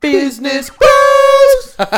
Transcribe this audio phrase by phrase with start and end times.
[0.00, 1.76] Business Bros.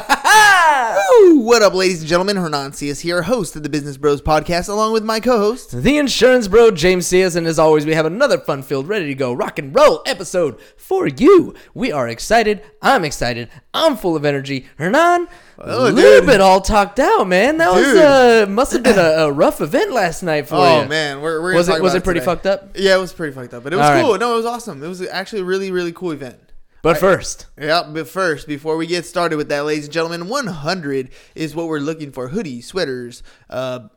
[1.21, 1.39] Woo!
[1.41, 2.37] What up, ladies and gentlemen?
[2.37, 5.83] Hernan Cias here, host of the Business Bros podcast, along with my co-host.
[5.83, 9.15] the insurance bro, James Cias, and as always, we have another fun filled, ready to
[9.15, 11.55] go rock and roll episode for you.
[11.75, 12.63] We are excited.
[12.81, 13.49] I'm excited.
[13.73, 14.67] I'm full of energy.
[14.79, 16.27] Hernan, Oh, a little dude.
[16.27, 17.59] bit all talked out, man.
[17.59, 17.99] That was Dude.
[17.99, 20.61] uh, must have been a, a rough event last night for you.
[20.63, 22.33] Oh man, we're, we're Was it- was it pretty today.
[22.33, 22.71] fucked up?
[22.75, 24.03] Yeah, it was pretty fucked up, but it was All right.
[24.03, 24.19] cool.
[24.19, 24.83] No, it was awesome.
[24.83, 26.37] It was actually a really, really cool event.
[26.83, 31.11] But first, Yeah, but first, before we get started with that, ladies and gentlemen, 100
[31.37, 33.89] is what we're looking for: hoodies, sweaters, uh,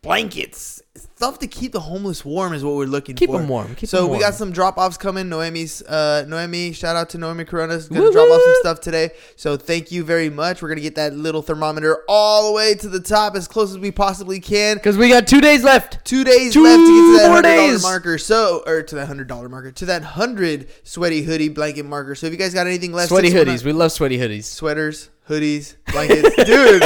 [0.00, 3.18] blankets, stuff to keep the homeless warm is what we're looking for.
[3.20, 4.20] Keep them warm, keep so 'em we warm.
[4.20, 5.28] got some drop offs coming.
[5.28, 9.10] Noemi's, uh, Noemi, shout out to Noemi Corona's gonna drop off some stuff today.
[9.36, 10.62] So thank you very much.
[10.62, 13.78] We're gonna get that little thermometer all the way to the top as close as
[13.78, 14.76] we possibly can.
[14.76, 16.04] because we got two days left.
[16.04, 18.18] Two days Two left to get to that hundred dollar marker.
[18.18, 22.14] So, or to that hundred dollar marker, to that hundred sweaty hoodie blanket marker.
[22.14, 23.64] So, if you guys got anything left, Sweaty 619 hoodies.
[23.64, 24.44] We love sweaty hoodies.
[24.44, 26.82] sweaters, hoodies, blankets, dude.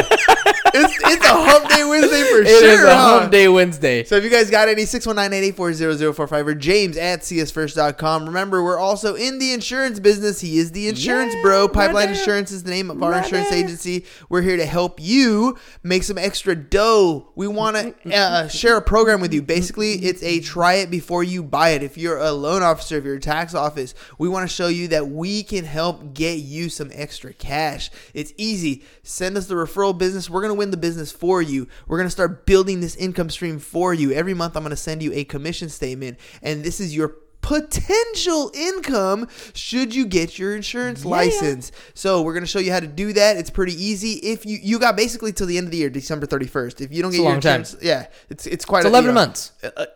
[0.72, 2.68] It's it's a hump day Wednesday for It sure.
[2.68, 3.18] It is a huh?
[3.20, 4.04] hump day Wednesday.
[4.04, 8.26] So if you guys got any, 619-884-0045 or james at csfirst.com.
[8.26, 10.40] Remember, we're also in the insurance business.
[10.40, 11.68] He is the insurance Yeah, bro.
[11.68, 12.10] Pipeline.
[12.10, 13.58] Insurance is the name of our Right insurance there.
[13.64, 14.04] agency.
[14.28, 17.32] We're here to help you make some extra dough.
[17.34, 19.42] We want to uh, share a program with you.
[19.42, 21.82] Basically, it's a try it before you buy it.
[21.82, 24.88] If you're a loan officer, if you're a tax office, we want to show you
[24.88, 27.90] that we can help get you some extra cash.
[28.14, 28.84] It's easy.
[29.02, 30.28] Send us the referral business.
[30.30, 31.66] We're going to win the business for you.
[31.88, 34.12] We're going to start building this income stream for you.
[34.12, 38.50] Every month, I'm going to send you a commission statement, and this is your potential
[38.54, 41.72] income should you get your insurance license.
[41.94, 43.38] So we're going to show you how to do that.
[43.38, 44.12] It's pretty easy.
[44.22, 46.82] If you you got basically till the end of the year, December 31st.
[46.82, 47.60] If you don't It's get your long time.
[47.60, 49.52] insurance, yeah, it's it's quite It's a, 11 you know, months.
[49.64, 49.86] uh, uh,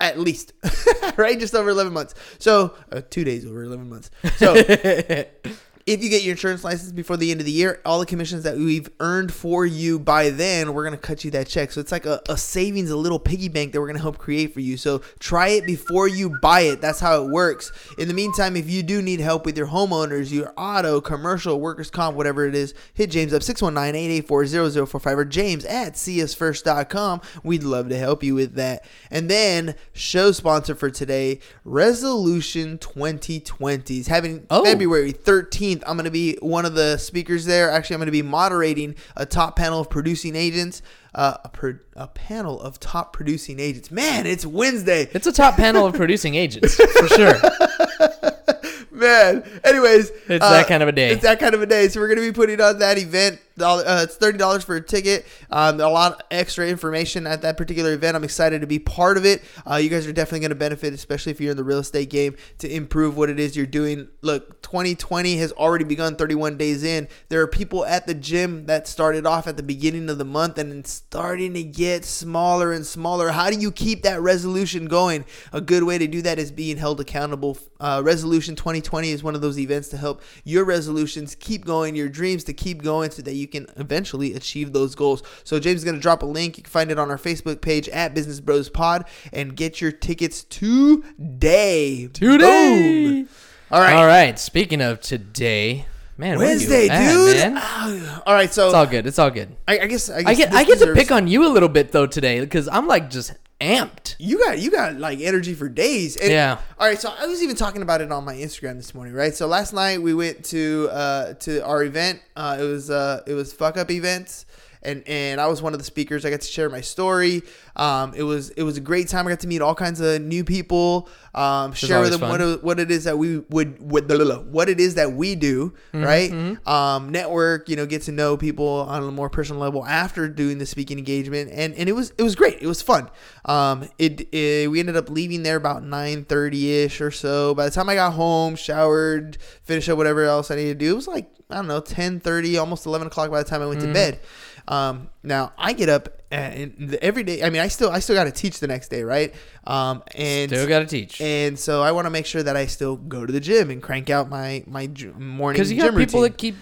[0.00, 0.52] at least,
[1.16, 1.38] right?
[1.38, 2.14] Just over 11 months.
[2.38, 4.10] So, uh, two days over 11 months.
[4.36, 4.54] So,
[5.88, 8.42] if you get your insurance license before the end of the year, all the commissions
[8.42, 11.72] that we've earned for you by then, we're going to cut you that check.
[11.72, 14.18] So, it's like a, a savings, a little piggy bank that we're going to help
[14.18, 14.76] create for you.
[14.76, 16.80] So, try it before you buy it.
[16.80, 17.72] That's how it works.
[17.96, 21.90] In the meantime, if you do need help with your homeowners, your auto, commercial, workers'
[21.90, 27.20] comp, whatever it is, hit James up 619 884 0045 or James at csfirst.com.
[27.42, 28.84] We'd love to help you with that.
[29.10, 34.64] And then, show sponsor for today, Resolution 2020 is having Oh.
[34.64, 35.77] February 13th.
[35.86, 37.70] I'm going to be one of the speakers there.
[37.70, 40.82] Actually, I'm going to be moderating a top panel of producing agents.
[41.14, 43.90] Uh, a, pro- a panel of top producing agents.
[43.90, 45.08] Man, it's Wednesday.
[45.14, 47.34] It's a top panel of producing agents, for sure.
[48.90, 49.42] Man.
[49.64, 51.10] Anyways, It's that kind of a day.
[51.10, 51.88] It's that kind of a day.
[51.88, 53.40] So we're gonna be putting on that event.
[53.60, 55.26] Uh, it's thirty dollars for a ticket.
[55.50, 58.16] Um, a lot of extra information at that particular event.
[58.16, 59.42] I'm excited to be part of it.
[59.68, 62.36] Uh, you guys are definitely gonna benefit, especially if you're in the real estate game,
[62.58, 64.08] to improve what it is you're doing.
[64.22, 66.16] Look, 2020 has already begun.
[66.16, 70.10] 31 days in, there are people at the gym that started off at the beginning
[70.10, 73.30] of the month and it's starting to get smaller and smaller.
[73.30, 75.24] How do you keep that resolution going?
[75.52, 77.58] A good way to do that is being held accountable.
[77.80, 82.08] Uh, resolution 2020 is one of those events to help your resolutions keep going, your
[82.08, 85.22] dreams to keep going, so that you can eventually achieve those goals.
[85.44, 86.56] So James is going to drop a link.
[86.56, 89.92] You can find it on our Facebook page at Business Bros Pod and get your
[89.92, 92.08] tickets today.
[92.12, 93.22] Today.
[93.24, 93.28] Boom.
[93.70, 93.94] All right.
[93.94, 94.38] All right.
[94.38, 95.86] Speaking of today,
[96.16, 97.36] man, Wednesday, at, dude.
[97.36, 97.54] man?
[97.56, 99.06] Ah, All right, so It's all good.
[99.06, 99.56] It's all good.
[99.66, 101.68] I, I guess I, guess I get I get to pick on you a little
[101.68, 104.14] bit though today because I'm like just amped.
[104.18, 106.16] You got you got like energy for days.
[106.16, 106.58] And, Yeah.
[106.78, 106.98] All right.
[106.98, 109.34] So I was even talking about it on my Instagram this morning, right?
[109.34, 112.20] So last night we went to uh to our event.
[112.36, 114.46] Uh, it was uh it was fuck up events,
[114.82, 116.24] and and I was one of the speakers.
[116.24, 117.42] I got to share my story.
[117.76, 119.26] Um, it was it was a great time.
[119.26, 121.08] I got to meet all kinds of new people.
[121.34, 122.58] Um, share with them what fun.
[122.62, 124.08] what it is that we would what,
[124.46, 126.58] what it is that we do, Mm-hmm, right?
[126.66, 130.58] Um, network, you know, get to know people on a more personal level after doing
[130.58, 132.58] the speaking engagement, and and it was it was great.
[132.60, 133.08] It was fun.
[133.44, 137.54] Um, it, it we ended up leaving there about nine thirty ish or so.
[137.54, 140.92] By the time I got home, showered, finished up whatever else I needed to do,
[140.92, 143.66] it was like I don't know, ten thirty, almost eleven o'clock by the time I
[143.66, 143.88] went Mm-hmm.
[143.88, 144.20] to bed.
[144.68, 147.42] Um, now I get up and every day.
[147.42, 149.34] I mean, I still I still got to teach the next day, right?
[149.66, 151.20] Um, and Still got to teach.
[151.22, 153.82] and so I want to make sure that I still go to the gym and
[153.82, 156.32] crank out my my morning Because you got people routine.
[156.32, 156.56] that keep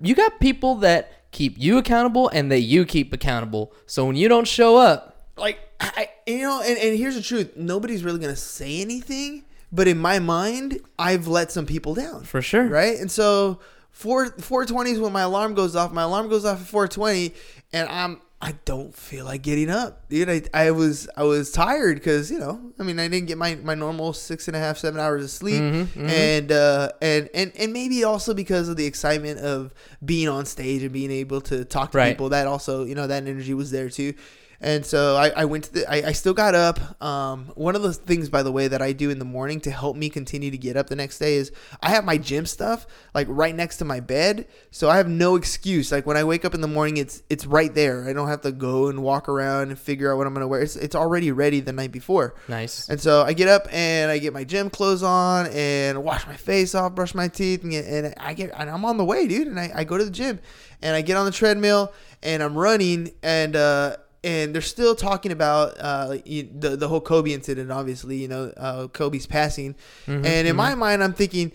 [0.00, 3.72] you got people that keep you accountable and that you keep accountable.
[3.86, 7.56] So when you don't show up, like I, you know, and, and here's the truth:
[7.56, 12.40] nobody's really gonna say anything, but in my mind, I've let some people down for
[12.40, 12.66] sure.
[12.68, 12.98] right?
[12.98, 13.58] And so
[13.90, 15.92] four four twenty is when my alarm goes off.
[15.92, 17.34] My alarm goes off at four twenty,
[17.72, 20.30] and I'm I don't feel like getting up, dude.
[20.30, 23.56] I, I was I was tired because you know I mean I didn't get my,
[23.56, 25.60] my normal six and a half seven hours of sleep,
[25.96, 29.74] and uh and and and maybe also because of the excitement of
[30.04, 32.10] being on stage and being able to talk to Right.
[32.12, 32.28] people.
[32.28, 34.14] That also you know that energy was there too.
[34.60, 37.00] And so I, I went to the, I, I still got up.
[37.02, 39.70] Um, one of the things, by the way, that I do in the morning to
[39.70, 42.86] help me continue to get up the next day is I have my gym stuff
[43.14, 45.92] like right next to my bed, so I have no excuse.
[45.92, 48.08] Like when I wake up in the morning, it's it's right there.
[48.08, 50.60] I don't have to go and walk around and figure out what I'm gonna wear.
[50.60, 52.34] It's it's already ready the night before.
[52.48, 52.88] Nice.
[52.88, 56.36] And so I get up and I get my gym clothes on and wash my
[56.36, 59.28] face off, brush my teeth, and, get, and I get and I'm on the way,
[59.28, 59.46] dude.
[59.46, 60.40] And I, I go to the gym
[60.82, 61.92] and I get on the treadmill
[62.24, 63.96] and I'm running and uh
[64.28, 68.88] and they're still talking about uh the the whole Kobe incident, obviously, you know, uh,
[68.88, 69.74] Kobe's passing.
[70.06, 71.52] and in my mind, I'm thinking,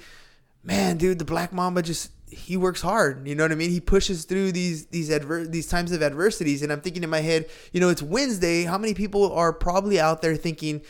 [0.64, 3.28] man, dude, the Black Mamba just he works hard.
[3.28, 3.70] You know what I mean?
[3.70, 6.64] He pushes through these these adver- these times of adversities.
[6.64, 8.64] And I'm thinking in my head, you know, it's Wednesday.
[8.64, 10.81] How many people are probably out there thinking,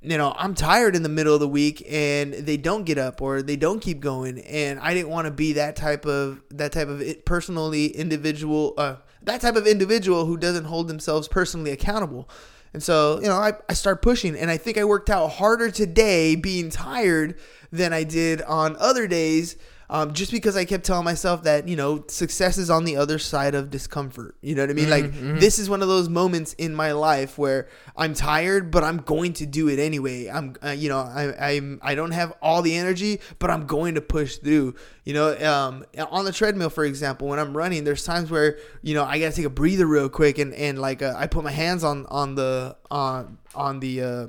[0.00, 3.20] you know, I'm tired in the middle of the week and they don't get up
[3.20, 4.38] or they don't keep going.
[4.40, 8.96] And I didn't want to be that type of that type of personally individual, uh,
[9.22, 12.28] that type of individual who doesn't hold themselves personally accountable.
[12.72, 15.70] And so, you know, I, I start pushing and I think I worked out harder
[15.70, 17.38] today being tired
[17.72, 19.56] than I did on other days.
[19.90, 23.18] Um, just because I kept telling myself that you know success is on the other
[23.18, 24.36] side of discomfort.
[24.42, 24.90] You know what I mean?
[24.90, 28.98] Like this is one of those moments in my life where I'm tired, but I'm
[28.98, 30.28] going to do it anyway.
[30.28, 33.94] I'm uh, you know I, I'm I don't have all the energy, but I'm going
[33.94, 34.74] to push through.
[35.04, 38.94] You know, um, on the treadmill, for example, when I'm running, there's times where you
[38.94, 41.50] know I gotta take a breather real quick and and like uh, I put my
[41.50, 44.02] hands on on the on on the.
[44.02, 44.26] Uh,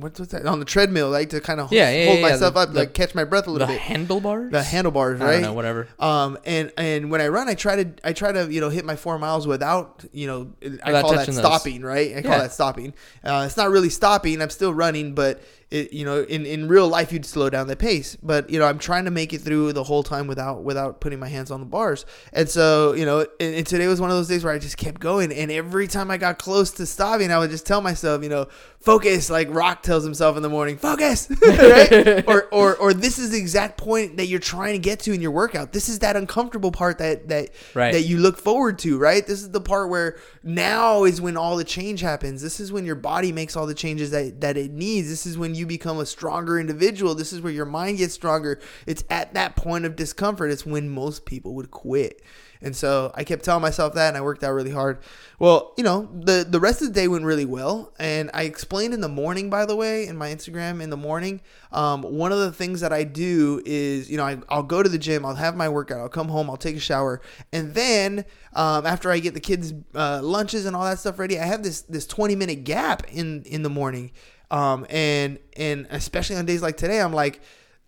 [0.00, 2.60] What's, that on the treadmill, like to kind of Yeah, yeah, hold yeah, myself the-
[2.60, 4.52] up, the- like catch my breath a The little bit handlebars.
[4.52, 5.32] the handlebars, I right?
[5.34, 5.88] don't know, whatever.
[5.98, 8.84] Um, and and when I run, I try to I try to you know hit
[8.84, 11.44] my four miles without you know I Without call that touching those.
[11.44, 12.16] stopping, right?
[12.16, 12.94] I call that stopping.
[13.24, 14.40] Uh, it's not really stopping.
[14.42, 15.40] I'm still running, but
[15.70, 18.16] it you know in, in real life you'd slow down the pace.
[18.22, 21.18] But you know I'm trying to make it through the whole time without without putting
[21.18, 22.04] my hands on the bars.
[22.32, 24.76] And so you know and, and today was one of those days where I just
[24.76, 25.32] kept going.
[25.32, 28.48] And every time I got close to stopping, I would just tell myself, you know,
[28.82, 29.30] focus.
[29.30, 32.24] Like Rock tells himself in the morning, focus, right?
[32.26, 35.20] or or or this is the exact point that you're trying to get to in
[35.20, 35.72] your workout.
[35.72, 37.92] This is that uncomfortable part that that Right.
[37.92, 39.26] that you look forward to, right?
[39.26, 42.42] This is the part where now is when all the change happens.
[42.42, 45.08] This is when your body makes all the changes that that it needs.
[45.08, 47.14] This is when you become a stronger individual.
[47.14, 48.60] This is where your mind gets stronger.
[48.86, 50.50] It's at that point of discomfort.
[50.50, 52.20] It's when most people would quit.
[52.62, 54.98] And so I kept telling myself that, and I worked out really hard.
[55.38, 58.94] Well, you know, the the rest of the day went really well, and I explained
[58.94, 61.40] in the morning, by the way, in my Instagram in the morning.
[61.72, 64.88] Um, one of the things that I do is, you know, I, I'll go to
[64.88, 67.20] the gym, I'll have my workout, I'll come home, I'll take a shower,
[67.52, 71.40] and then um, after I get the kids' uh, lunches and all that stuff ready,
[71.40, 74.12] I have this this twenty minute gap in in the morning,
[74.52, 77.40] um, and and especially on days like today, I'm like.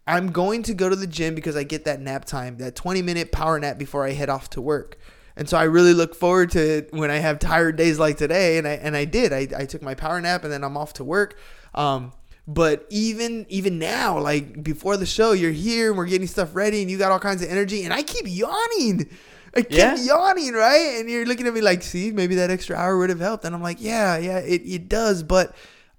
[0.07, 3.03] I'm going to go to the gym because I get that nap time, that 20
[3.03, 4.99] minute power nap before I head off to work.
[5.37, 8.59] And so I really look forward to it when I have tired days like today.
[8.59, 10.93] And I, and I did, I, I took my power nap and then I'm off
[10.95, 11.37] to work.
[11.75, 12.13] Um,
[12.47, 16.83] but even, even now, like before the show, you're here and we're getting stuff ready
[16.83, 19.09] and you got all kinds of energy and I keep yawning.
[19.57, 19.97] I keep Yeah.
[19.97, 20.99] yawning, right?
[21.01, 23.45] And you're looking at me like, see, maybe that extra hour would have helped.
[23.45, 25.23] And I'm like, yeah, yeah, it, it does.
[25.23, 25.57] But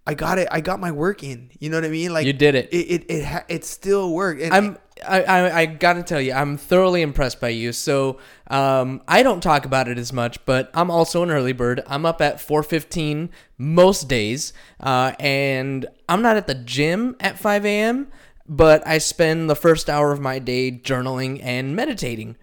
[0.08, 0.48] I got it.
[0.52, 1.50] I got my work in.
[1.60, 2.14] You know what I mean?
[2.14, 2.70] Like You did it.
[2.72, 4.42] It it it, ha- it still worked.
[4.42, 7.74] And I'm I, I, I gotta tell you, I'm thoroughly impressed by you.
[7.74, 11.84] So um, I don't talk about it as much, but I'm also an early bird.
[11.88, 17.66] I'm up at 4:15 most days, uh, and I'm not at the gym at 5
[17.66, 18.08] a.m.
[18.48, 22.36] But I spend the first hour of my day journaling and meditating.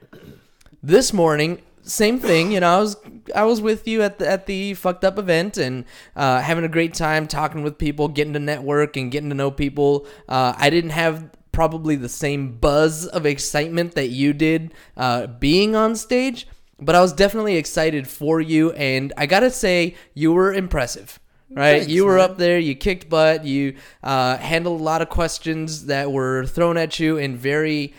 [0.82, 2.52] This morning, same thing.
[2.52, 2.96] You know, I was
[3.34, 5.84] I was with you at the at the fucked up event and
[6.16, 9.50] uh, having a great time talking with people, getting to network and getting to know
[9.50, 10.06] people.
[10.28, 15.76] Uh, I didn't have probably the same buzz of excitement that you did uh, being
[15.76, 16.46] on stage,
[16.80, 18.72] but I was definitely excited for you.
[18.72, 21.18] And I gotta say, you were impressive.
[21.54, 22.30] Right, Thanks, you were man.
[22.30, 22.58] up there.
[22.58, 23.44] You kicked butt.
[23.44, 27.92] You uh, handled a lot of questions that were thrown at you in very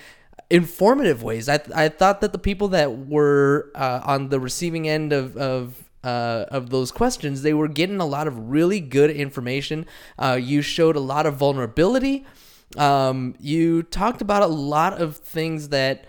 [0.49, 1.49] informative ways.
[1.49, 5.83] I, I thought that the people that were uh, on the receiving end of of
[6.03, 9.85] uh, of those questions, they were getting a lot of really good information.
[10.19, 12.25] Uh, you showed a lot of vulnerability.
[12.77, 16.05] Um, you talked about a lot of things that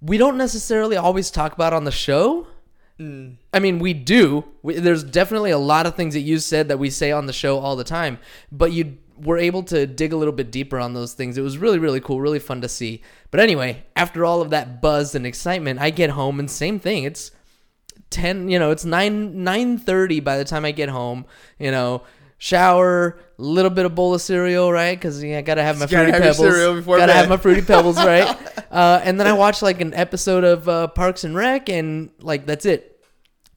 [0.00, 2.46] we don't necessarily always talk about on the show.
[3.00, 4.44] I mean, we do.
[4.62, 7.32] We, there's definitely a lot of things that you said that we say on the
[7.32, 8.18] show all the time,
[8.52, 11.38] but you were able to dig a little bit deeper on those things.
[11.38, 13.02] It was really, really cool, really fun to see.
[13.30, 17.04] But anyway, after all of that buzz and excitement, I get home and same thing.
[17.04, 17.30] It's
[18.10, 21.26] ten, you know, it's nine nine thirty by the time I get home.
[21.58, 22.02] You know,
[22.38, 24.96] shower, little bit of bowl of cereal, right?
[24.96, 26.38] Because yeah, I gotta have my fruity have pebbles.
[26.38, 27.16] cereal before gotta bed.
[27.16, 28.36] have my fruity pebbles, right?
[28.70, 32.46] uh, and then I watch like an episode of uh, Parks and Rec, and like
[32.46, 32.90] that's it.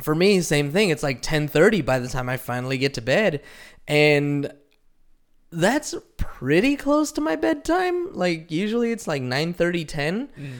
[0.01, 0.89] For me, same thing.
[0.89, 3.41] It's like ten thirty by the time I finally get to bed,
[3.87, 4.51] and
[5.51, 8.13] that's pretty close to my bedtime.
[8.13, 10.27] Like usually it's like 9 30, 10.
[10.27, 10.53] Mm.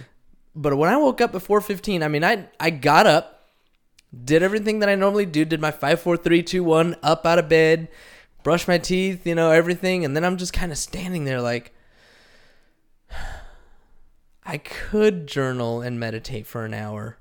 [0.55, 3.49] But when I woke up at 4:15, I mean I I got up,
[4.23, 7.39] did everything that I normally do, did my 5 4 3 2 1 up out
[7.39, 7.89] of bed,
[8.43, 11.73] brushed my teeth, you know, everything, and then I'm just kind of standing there like
[14.43, 17.17] I could journal and meditate for an hour.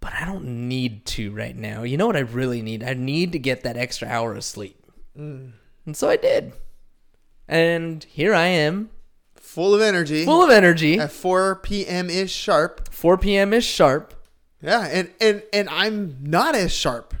[0.00, 1.82] But I don't need to right now.
[1.82, 2.84] You know what I really need?
[2.84, 4.80] I need to get that extra hour of sleep.
[5.18, 5.54] Mm.
[5.88, 6.52] And so I did.
[7.48, 8.90] And here I am,
[9.36, 10.26] Full of energy.
[10.26, 10.98] full of energy.
[10.98, 12.10] at 4 p.m.
[12.10, 12.92] ish sharp.
[12.92, 13.54] 4 p.m.
[13.54, 14.12] is sharp.
[14.60, 17.14] Yeah, and and and I'm not as sharp.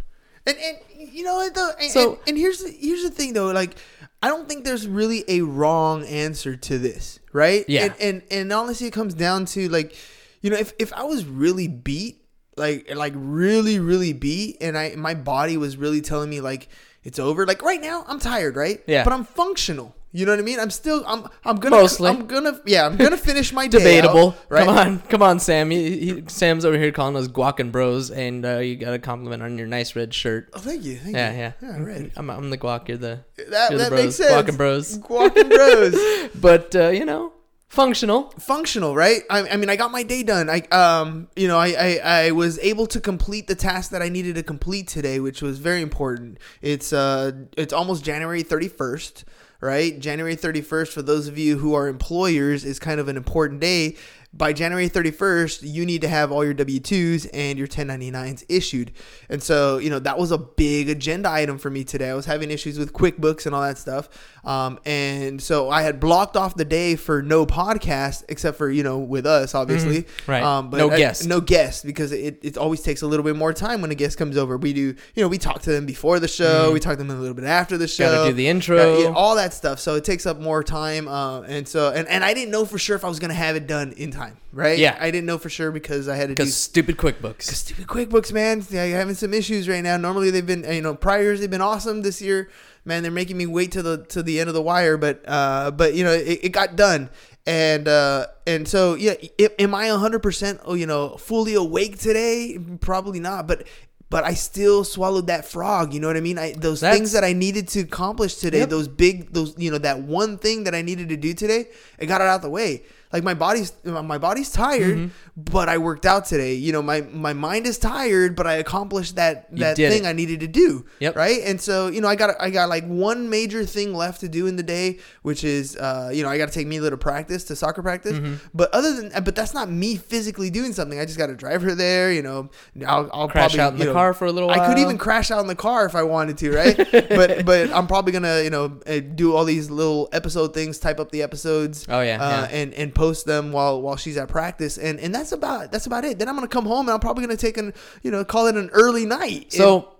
[0.46, 0.76] And and
[1.14, 1.70] you know what though?
[1.80, 3.74] And, So- and, and here's the, here's the thing though, like
[4.22, 7.64] I don't think there's really a wrong answer to this, right?
[7.68, 7.84] Yeah.
[7.84, 9.96] And and, and honestly, it comes down to like,
[10.42, 12.22] you know, if if I was really beat,
[12.58, 16.68] like like really really beat, and I my body was really telling me like
[17.04, 17.46] it's over.
[17.46, 18.80] Like right now, I'm tired, right?
[18.86, 19.04] Yeah.
[19.04, 19.94] But I'm functional.
[20.10, 20.58] You know what I mean?
[20.58, 22.08] I'm still I'm I'm gonna Mostly.
[22.08, 24.34] I'm gonna yeah I'm gonna finish my day out, Debatable.
[24.48, 24.64] right?
[24.64, 25.70] Come on, come on, Sam.
[25.70, 28.98] He, he, Sam's over here calling us guac and bros, and uh, you got a
[28.98, 30.48] compliment on your nice red shirt.
[30.54, 30.96] Oh, thank you.
[30.96, 31.38] Thank Yeah, you.
[31.38, 31.52] yeah.
[31.60, 32.10] Yeah, right.
[32.16, 32.88] I'm, I'm the guac.
[32.88, 34.02] You're the That, you're the bros.
[34.04, 34.30] makes sense.
[34.32, 34.98] Guac and bros.
[34.98, 36.30] Guac and bros.
[36.40, 37.34] But uh, you know,
[37.68, 38.30] functional.
[38.38, 39.22] Functional, right?
[39.30, 40.48] I, I mean, I got my day done.
[40.50, 44.08] I, um, you know, I, I, I was able to complete the task that I
[44.08, 46.38] needed to complete today, which was very important.
[46.62, 49.24] It's, uh, it's almost January 31st,
[49.60, 49.98] right?
[49.98, 53.96] January 31st, for those of you who are employers, is kind of an important day.
[54.34, 58.92] By January 31st, you need to have all your W 2s and your 1099s issued.
[59.30, 62.10] And so, you know, that was a big agenda item for me today.
[62.10, 64.08] I was having issues with QuickBooks and all that stuff.
[64.44, 68.82] Um, and so I had blocked off the day for no podcast, except for, you
[68.82, 70.02] know, with us, obviously.
[70.02, 70.30] Mm-hmm.
[70.30, 70.42] Right.
[70.42, 71.26] Um, but No I- guest.
[71.26, 74.18] no guest because it, it always takes a little bit more time when a guest
[74.18, 74.58] comes over.
[74.58, 77.10] We do, you know, we talk to them before the show, we talk to them
[77.10, 78.04] a little bit after the show.
[78.04, 78.14] Mm-hmm.
[78.14, 78.76] Gotta do the intro.
[78.76, 79.80] Gotta- yeah, all that stuff.
[79.80, 81.08] So it takes up more time.
[81.08, 83.34] Uh, and so, and, and I didn't know for sure if I was going to
[83.34, 84.17] have it done in time,
[84.52, 84.78] right?
[84.78, 84.96] Yeah.
[85.00, 87.42] I didn't know for sure because I had to do Because stupid QuickBooks.
[87.42, 88.64] Stupid QuickBooks, man.
[88.70, 89.96] Yeah, you're having some issues right now.
[89.96, 92.02] Normally they've been, you know, prior years they've been awesome.
[92.02, 92.50] This year,
[92.84, 94.96] man, they're making me wait to the to the end of the wire.
[94.96, 97.10] But uh, but you know, it, it got done,
[97.46, 101.98] and uh, and so yeah, i- am I 100 percent, oh, you know, fully awake
[101.98, 102.58] today?
[102.80, 103.66] Probably not, but.
[104.10, 105.92] But I still swallowed that frog.
[105.92, 106.38] You know what I mean?
[106.38, 108.70] I, those That's- things that I needed to accomplish today, Yep.
[108.70, 111.66] those big, those you know, that one thing that I needed to do today,
[112.00, 112.84] I got it out the way.
[113.12, 115.08] Like my body's my body's tired, Mm-hmm.
[115.36, 116.54] but I worked out today.
[116.54, 120.08] You know, my my mind is tired, but I accomplished that that thing it.
[120.08, 120.84] I needed to do.
[121.00, 121.16] Yep.
[121.16, 121.40] Right.
[121.44, 124.46] And so you know, I got I got like one major thing left to do
[124.46, 127.44] in the day, which is uh, you know I got to take Mila to practice
[127.44, 128.18] to soccer practice.
[128.18, 128.34] Mm-hmm.
[128.52, 130.98] But other than but that's not me physically doing something.
[131.00, 132.12] I just got to drive her there.
[132.12, 132.50] You know,
[132.86, 134.98] I'll, I'll Crash probably, out in the know, car for a little I could even
[134.98, 136.76] crash out in the car if I wanted to, right?
[137.08, 141.00] but but I'm probably gonna you know uh, do all these little episode things, type
[141.00, 142.56] up the episodes, Oh, yeah, uh, yeah.
[142.58, 146.04] and and post them while while she's at practice, and and that's about that's about
[146.04, 146.18] it.
[146.18, 148.56] Then I'm gonna come home and I'm probably gonna take an you know call it
[148.56, 149.52] an early night.
[149.52, 149.94] So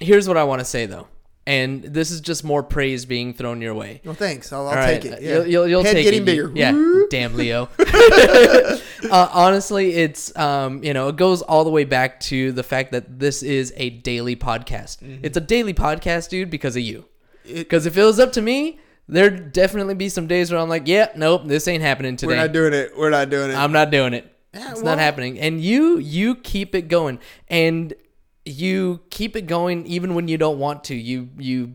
[0.00, 1.06] here's what I want to say though,
[1.46, 4.00] and this is just more praise being thrown your way.
[4.04, 4.52] Well, thanks.
[4.52, 5.22] I'll, I'll right, take it.
[5.22, 5.28] Yeah.
[5.28, 6.26] You'll, you'll, you'll Head take getting it.
[6.26, 6.50] bigger.
[6.54, 6.72] Yeah,
[7.10, 7.68] damn Leo.
[7.78, 8.78] uh,
[9.10, 13.18] honestly, it's um, you know, it goes all the way back to the fact that
[13.18, 15.02] this is a daily podcast.
[15.02, 15.24] Mm-hmm.
[15.24, 17.04] It's a daily podcast, dude, because of you.
[17.44, 18.78] Because if it was up to me,
[19.10, 22.34] there'd definitely be some days where I'm like, yeah, nope, this ain't happening today.
[22.34, 22.96] We're not doing it.
[22.96, 23.54] We're not doing it.
[23.54, 24.32] I'm not doing it.
[24.54, 25.38] Yeah, it's well- not happening.
[25.38, 27.92] And you you keep it going, and
[28.44, 30.94] you keep it going even when you don't want to.
[30.94, 31.74] You you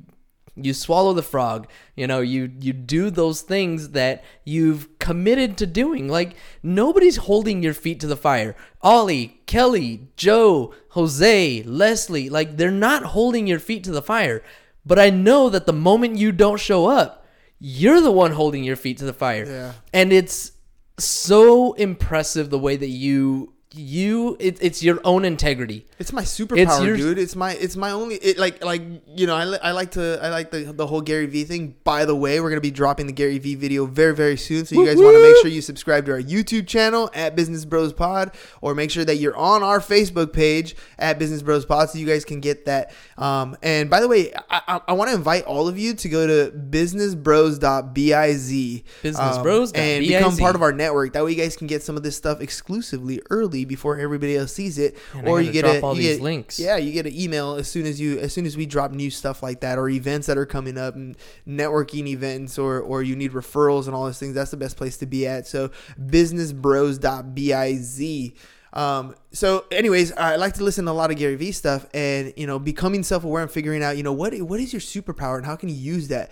[0.55, 1.67] you swallow the frog.
[1.95, 6.07] You know you you do those things that you've committed to doing.
[6.07, 8.55] Like nobody's holding your feet to the fire.
[8.81, 14.43] Ollie, Kelly, Joe, Jose, Leslie, like they're not holding your feet to the fire.
[14.85, 17.24] But I know that the moment you don't show up,
[17.67, 19.43] you're the one holding your feet to the fire.
[19.43, 19.71] Yeah.
[19.91, 20.51] And it's
[20.99, 25.85] so impressive the way that you you it, it's your own integrity.
[25.99, 27.19] It's my superpower, your- dude.
[27.19, 30.29] It's my it's my only it like like you know I, I like to I
[30.29, 31.75] like the the whole Gary Vee thing.
[31.83, 34.75] By the way, we're gonna be dropping the Gary Vee video very very soon, so
[34.75, 37.93] you guys want to make sure you subscribe to our YouTube channel at Business Bros
[37.93, 41.97] Pod, or make sure that you're on our Facebook page at Business Bros Pod, so
[41.99, 42.93] you guys can get that.
[43.17, 46.09] Um, and by the way, I I, I want to invite all of you to
[46.09, 49.69] go to businessbros.biz, Businessbros.biz.
[49.69, 51.13] um, and become part of our network.
[51.13, 54.53] That way, you guys can get some of this stuff exclusively early before everybody else
[54.53, 56.59] sees it, And or you get drop a, all you these get- links.
[56.59, 59.09] Yeah, you get an email as soon as you as soon as we drop new
[59.09, 61.15] stuff like that, or events that are coming up, and
[61.47, 64.35] networking events, or or you need referrals and all those things.
[64.35, 65.47] That's the best place to be at.
[65.47, 65.69] So
[65.99, 68.31] businessbros.biz.
[68.73, 72.33] Um, so, anyways, I like to listen to a lot of Gary Vee stuff, and
[72.35, 75.45] you know, becoming self-aware and figuring out, you know, what what is your superpower and
[75.45, 76.31] how can you use that.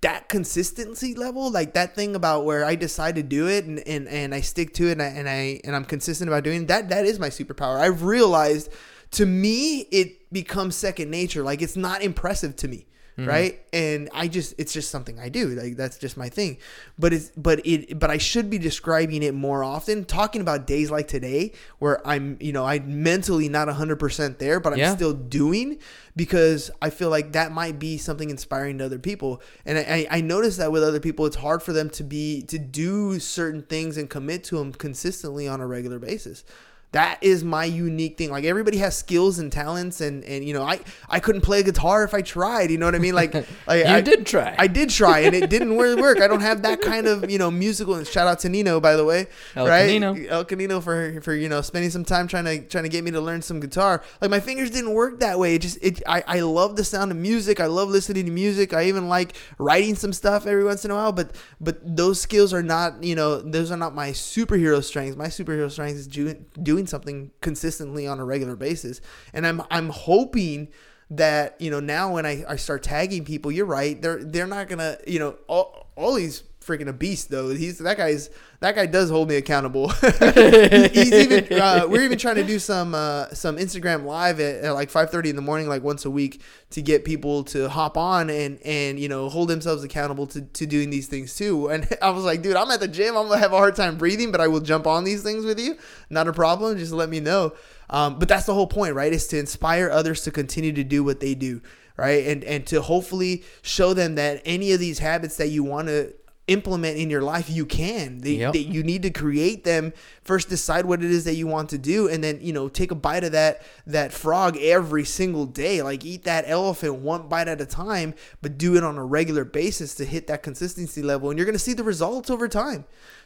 [0.00, 3.80] Th- that consistency level, like that thing about where I decide to do it and,
[3.80, 6.62] and, and I stick to it and I, and I and I'm consistent about doing
[6.62, 7.80] it, that that is my superpower.
[7.80, 8.72] I've realized
[9.12, 11.42] to me it becomes second nature.
[11.42, 12.86] Like it's not impressive to me.
[13.18, 13.28] Mm-hmm.
[13.28, 13.60] Right.
[13.72, 15.48] And I just it's just something I do.
[15.48, 16.58] Like that's just my thing.
[16.98, 20.88] But it's but it but I should be describing it more often, talking about days
[20.88, 24.94] like today where I'm, you know, I'm mentally not hundred percent there, but I'm Yeah.
[24.94, 25.78] still doing
[26.14, 29.42] because I feel like that might be something inspiring to other people.
[29.66, 32.58] And I, I notice that with other people, it's hard for them to be to
[32.58, 36.44] do certain things and commit to them consistently on a regular basis.
[36.92, 38.30] That is my unique thing.
[38.30, 42.02] Like everybody has skills and talents, and and you know I I couldn't play guitar
[42.02, 42.70] if I tried.
[42.70, 43.14] You know what I mean?
[43.14, 43.34] Like
[43.66, 44.56] like You I did try.
[44.58, 46.20] I did try, and it didn't really work.
[46.20, 47.94] I don't have that kind of you know musical.
[47.94, 49.88] And shout out to Nino, by the way, El right?
[49.88, 50.28] Canino.
[50.30, 53.10] El Canino for for you know spending some time trying to trying to get me
[53.10, 54.02] to learn some guitar.
[54.22, 55.56] Like my fingers didn't work that way.
[55.56, 57.60] It just it I, I love the sound of music.
[57.60, 58.72] I love listening to music.
[58.72, 61.12] I even like writing some stuff every once in a while.
[61.12, 65.18] But but those skills are not you know those are not my superhero strengths.
[65.18, 69.00] My superhero strength is doing doing something consistently on a regular basis.
[69.32, 70.68] And I'm I'm hoping
[71.10, 74.00] that you know now when I, I start tagging people, you're right.
[74.00, 77.48] They're they're not gonna you know all all these freaking a beast though.
[77.48, 79.88] He's that guy's that guy does hold me accountable.
[79.90, 84.70] He's even uh, we're even trying to do some uh, some Instagram live at, at
[84.72, 88.30] like 5:30 in the morning, like once a week, to get people to hop on
[88.30, 91.68] and and you know hold themselves accountable to, to doing these things too.
[91.78, 93.16] And I was like, dude, I'm at the gym.
[93.16, 95.60] I'm gonna have a hard time breathing, but I will jump on these things with
[95.60, 95.76] you.
[96.10, 96.76] Not a problem.
[96.76, 97.52] Just let me know.
[97.90, 99.12] Um, but that's the whole point, right?
[99.12, 101.62] Is to inspire others to continue to do what they do,
[101.96, 102.26] right?
[102.26, 106.12] And and to hopefully show them that any of these habits that you want to
[106.48, 108.18] implement in your life you can.
[108.18, 108.52] They, Yep.
[108.54, 109.92] they- you need to create them.
[110.22, 112.90] First decide what it is that you want to do and then you know take
[112.90, 115.80] a bite of that that frog every single day.
[115.82, 119.44] Like eat that elephant one bite at a time but do it on a regular
[119.44, 122.84] basis to hit that consistency level and you're going to see the results over time.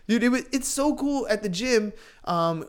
[0.09, 1.93] Dude it, it's so cool at the gym.
[2.25, 2.65] Um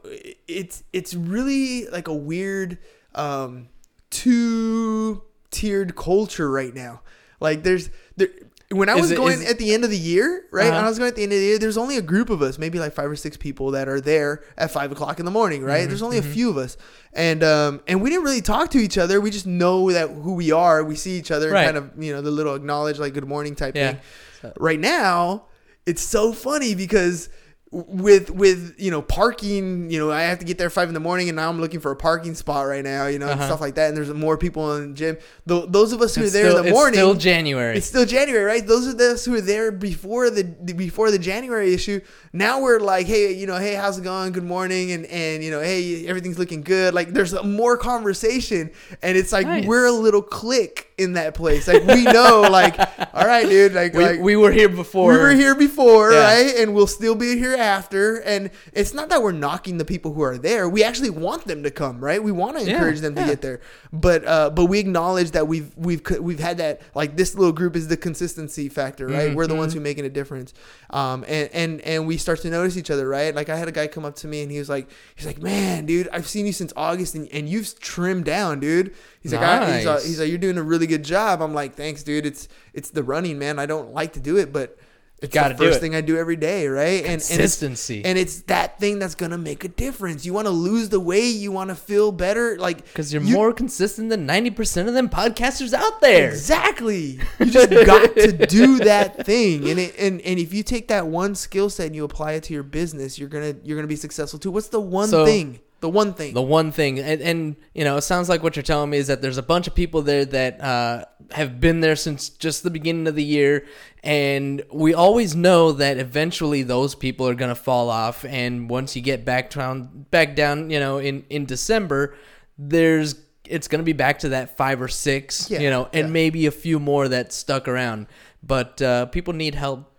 [0.48, 2.78] it's it's really like a weird
[3.16, 3.70] um
[4.10, 7.02] two tiered culture right now.
[7.40, 8.30] Like there's there
[8.74, 10.68] when I Is was it- going is- at the end of the year, right?
[10.68, 10.76] Uh-huh.
[10.76, 12.42] When I was going at the end of the year, there's only a group of
[12.42, 15.32] us, maybe like five or six people that are there at five o'clock in the
[15.32, 15.82] morning, right?
[15.82, 16.78] Mm-hmm, There's only a few of us,
[17.14, 19.22] and um, and we didn't really talk to each other.
[19.22, 20.84] We just know that who we are.
[20.84, 21.66] We see each other, Right.
[21.68, 23.98] and kind of you know the little acknowledge like good morning type Yeah.
[24.42, 24.52] thing.
[24.58, 25.46] Right now,
[25.86, 27.30] it's so funny because
[27.76, 31.00] with with you know parking you know i have to get there five in the
[31.00, 33.48] morning and now i'm looking for a parking spot right now you know and Uh-huh.
[33.48, 36.24] stuff like that and there's more people in the gym Th- those of us who
[36.24, 37.76] are there still, in the it's morning still January.
[37.78, 38.66] it's still January, right?
[38.66, 42.00] Those are those who are there before the before the January issue.
[42.32, 44.32] Now we're like, hey, you know, hey, how's it going?
[44.32, 46.94] Good morning, and and you know, hey, everything's looking good.
[46.94, 49.66] Like there's more conversation, and it's like Nice.
[49.66, 51.68] we're a little clique in that place.
[51.68, 52.80] Like we know, like,
[53.14, 55.12] all right, dude, like, we, like we were here before.
[55.12, 56.24] we were here before, Yeah.
[56.24, 56.56] right?
[56.58, 58.18] And we'll still be here after.
[58.18, 60.70] And it's not that we're knocking the people who are there.
[60.70, 62.24] We actually want them to come, right?
[62.24, 63.28] We want to Yeah, encourage them to yeah.
[63.28, 63.62] get there.
[63.92, 67.76] But uh, but we acknowledge that we've we've we've had that like this little group
[67.76, 69.34] is the consistency factor, right?
[69.36, 69.60] We're the Mm-hmm.
[69.60, 70.54] ones who making a difference.
[70.90, 73.34] Um, and and and we start to notice each other, right?
[73.34, 75.42] Like I had a guy come up to me and he was like, he's like,
[75.42, 78.94] man, dude, I've seen you since August and, and you've trimmed down, dude.
[79.22, 81.42] He's like, I, he's, like, he's like, you're doing a really good job.
[81.42, 82.26] I'm like, thanks, dude.
[82.26, 83.58] It's it's the running, man.
[83.60, 84.78] I don't like to do it, but
[85.24, 87.02] It's Gotta the first thing I do every day, right?
[87.04, 88.04] And and it's- Consistency.
[88.06, 90.26] And it's, that thing that's gonna make a difference.
[90.26, 91.36] You want to lose the weight.
[91.38, 92.58] You want to feel better.
[92.58, 96.30] Like Because you're you- more consistent than 90% of them podcasters out there.
[96.30, 97.20] Exactly.
[97.40, 99.70] You just got to do that thing.
[99.70, 102.44] And it, and and if you take that one skill set and you apply it
[102.44, 104.52] to your business, you're gonna you're gonna be successful too.
[104.52, 105.60] What's the one So- thing?
[105.84, 106.34] The one thing.
[106.34, 109.08] The one thing, and, and you know, it sounds like what you're telling me is
[109.08, 112.70] that there's a bunch of people there that uh, have been there since just the
[112.70, 113.66] beginning of the year,
[114.02, 119.02] and we always know that eventually those people are gonna fall off, and once you
[119.02, 122.16] get back down, back down, you know, in in December,
[122.58, 123.16] there's
[123.46, 126.14] it's gonna be back to that five or six, Yeah, you know, and yeah.
[126.14, 128.08] maybe a few more that stuck around,
[128.42, 129.92] but uh, people need help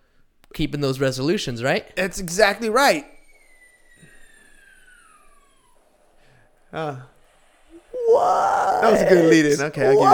[0.55, 1.95] keeping those resolutions, right?
[1.95, 3.05] That's exactly right.
[6.75, 6.97] Uh,
[8.07, 8.81] What?
[8.81, 9.61] that was a good lead in.
[9.61, 10.09] Okay, I'll give you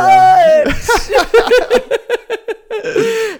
[1.15, 1.97] that.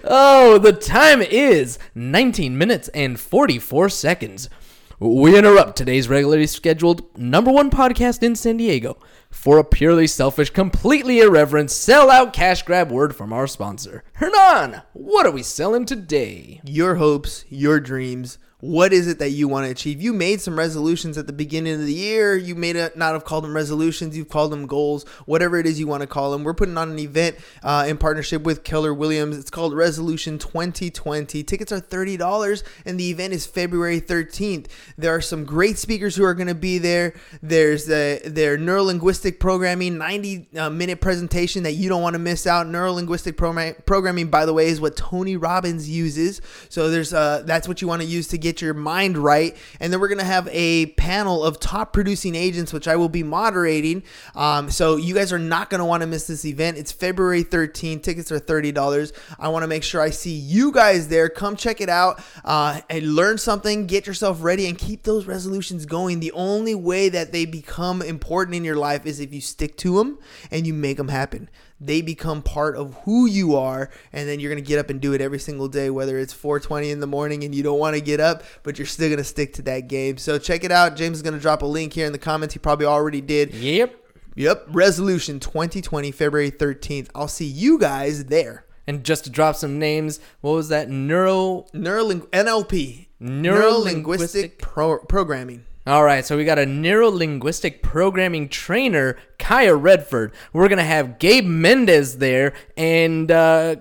[0.04, 4.50] oh, the time is 19 minutes and 44 seconds.
[4.98, 8.98] We interrupt today's regularly scheduled number one podcast in San Diego
[9.30, 14.02] for a purely selfish, completely irreverent, sell-out cash grab word from our sponsor.
[14.14, 16.60] Hernan, what are we selling today?
[16.64, 18.38] Your hopes, your dreams.
[18.62, 20.00] What is it that you want to achieve?
[20.00, 22.36] You made some resolutions at the beginning of the year.
[22.36, 24.16] You may not have called them resolutions.
[24.16, 25.02] You've called them goals.
[25.26, 26.44] Whatever it is you want to call them.
[26.44, 29.36] We're putting on an event uh, in partnership with Keller Williams.
[29.36, 31.42] It's called Resolution 2020.
[31.42, 34.68] Tickets are thirty dollars, and the event is February 13th.
[34.96, 37.14] There are some great speakers who are going to be there.
[37.42, 42.46] There's uh, their neurolinguistic programming 90 uh, minute presentation that you don't want to miss
[42.46, 42.68] out.
[42.68, 46.40] Neurolinguistic program- programming, by the way, is what Tony Robbins uses.
[46.68, 49.56] So there's uh, that's what you want to use to get your mind right.
[49.80, 53.22] And then we're gonna have a panel of top producing agents, which I will be
[53.22, 54.02] moderating.
[54.34, 56.76] Um, so you guys are not gonna want to miss this event.
[56.76, 58.02] It's February 13th.
[58.02, 59.12] Tickets are thirty dollars.
[59.38, 61.28] I want to make sure I see you guys there.
[61.28, 63.86] Come check it out uh, and learn something.
[63.86, 66.20] Get yourself ready and keep those resolutions going.
[66.20, 69.98] The only way that they become important in your life is if you stick to
[69.98, 70.18] them
[70.50, 71.48] and you make them happen
[71.84, 75.00] they become part of who you are and then you're going to get up and
[75.00, 77.94] do it every single day whether it's 4:20 in the morning and you don't want
[77.96, 80.16] to get up but you're still going to stick to that game.
[80.16, 80.96] So check it out.
[80.96, 82.54] James is going to drop a link here in the comments.
[82.54, 83.52] He probably already did.
[83.54, 83.94] Yep.
[84.36, 84.64] yep.
[84.68, 88.64] Resolution 2020 February 13th I'll see you guys there.
[88.86, 90.90] And just to drop some names, what was that?
[90.90, 91.66] Neuro.
[91.72, 99.16] Neuroling- NLP Neuro-linguistic- pro- programming All right, so we got a neuro linguistic programming trainer,
[99.40, 100.32] Kaya Redford.
[100.52, 103.76] We're gonna have Gabe Mendez there, and uh,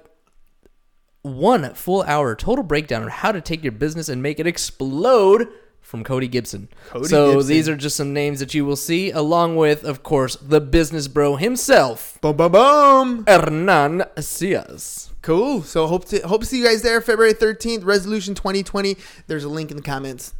[1.22, 5.48] one full hour total breakdown on how to take your business and make it explode
[5.80, 6.70] from Cody Gibson.
[6.88, 7.50] Cody so Gibson.
[7.50, 11.08] these are just some names that you will see, along with, of course, the business
[11.08, 15.12] bro himself, boom boom boom Hernan Cias.
[15.22, 19.44] cool so hope to hope to see you guys there February 13th resolution 2020 there's
[19.44, 20.34] a link in the comments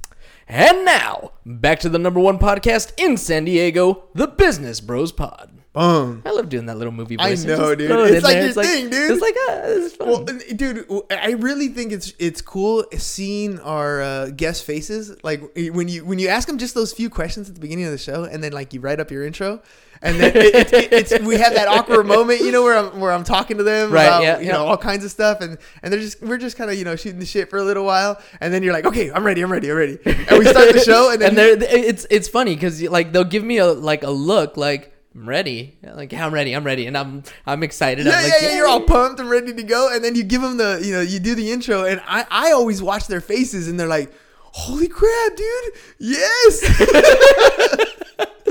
[0.54, 5.61] And now back to the number one podcast in San Diego, the Business Bros Pod.
[5.74, 7.46] Boom I love doing that little movie I voice.
[7.46, 7.92] know, Just dude.
[7.92, 8.44] it It's like there.
[8.46, 9.12] your thing, dude.
[9.12, 10.08] It's like, ah, is fun.
[10.10, 15.16] Well, dude, I really think it's it's cool seeing our uh, guest faces.
[15.24, 17.92] Like when you when you ask them just those few questions at the beginning of
[17.92, 19.62] the show, and then like you write up your intro,
[20.02, 23.00] and then it, it, it, it's we have that awkward moment, you know, where I'm
[23.00, 24.52] where I'm talking to them Right, about yeah, you yeah.
[24.54, 26.98] know all kinds of stuff, and and they're just we're just kind of you know
[26.98, 29.52] shooting the shit for a little while, and then you're like, okay, I'm ready, I'm
[29.52, 32.82] ready, I'm ready, and we start the show, and then and it's it's funny because
[32.84, 36.54] like they'll give me a like a look like I'm ready, like yeah, I'm ready,
[36.56, 38.06] I'm ready, and I'm I'm excited.
[38.06, 38.56] Yeah, I'm like, yeah, yeah.
[38.56, 41.02] You're all pumped and ready to go, and then you give them the, you know,
[41.02, 44.88] you do the intro, and I, I always watch their faces, and they're like, "Holy
[44.88, 45.74] crap, dude!
[46.00, 46.64] Yes,